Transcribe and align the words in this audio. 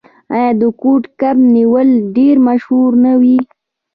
آیا 0.35 0.51
د 0.61 0.63
کوډ 0.81 1.03
کب 1.19 1.37
نیول 1.55 1.89
ډیر 2.15 2.35
مشهور 2.47 2.91
نه 3.03 3.13
و؟ 3.21 3.23